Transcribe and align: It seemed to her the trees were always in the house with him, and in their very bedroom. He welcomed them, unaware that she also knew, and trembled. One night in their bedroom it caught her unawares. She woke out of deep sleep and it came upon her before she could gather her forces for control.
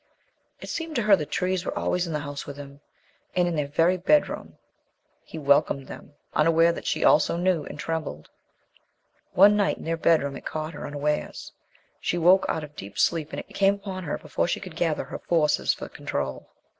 It 0.59 0.69
seemed 0.69 0.95
to 0.95 1.03
her 1.03 1.15
the 1.15 1.27
trees 1.27 1.63
were 1.63 1.77
always 1.77 2.07
in 2.07 2.13
the 2.13 2.21
house 2.21 2.47
with 2.47 2.57
him, 2.57 2.81
and 3.35 3.47
in 3.47 3.55
their 3.55 3.67
very 3.67 3.97
bedroom. 3.97 4.57
He 5.23 5.37
welcomed 5.37 5.85
them, 5.85 6.15
unaware 6.33 6.71
that 6.71 6.87
she 6.87 7.03
also 7.03 7.37
knew, 7.37 7.65
and 7.65 7.77
trembled. 7.77 8.27
One 9.33 9.55
night 9.55 9.77
in 9.77 9.83
their 9.83 9.97
bedroom 9.97 10.35
it 10.35 10.43
caught 10.43 10.73
her 10.73 10.87
unawares. 10.87 11.51
She 11.99 12.17
woke 12.17 12.47
out 12.49 12.63
of 12.63 12.75
deep 12.75 12.97
sleep 12.97 13.29
and 13.29 13.39
it 13.41 13.49
came 13.53 13.75
upon 13.75 14.05
her 14.05 14.17
before 14.17 14.47
she 14.47 14.59
could 14.59 14.75
gather 14.75 15.03
her 15.03 15.19
forces 15.19 15.71
for 15.71 15.87
control. 15.87 16.49